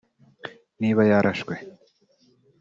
[0.81, 1.53] Niba yarashwe